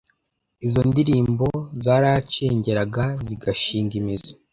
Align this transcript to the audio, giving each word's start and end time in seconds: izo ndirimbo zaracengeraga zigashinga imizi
izo 0.65 0.81
ndirimbo 0.89 1.47
zaracengeraga 1.83 3.05
zigashinga 3.25 3.93
imizi 4.01 4.31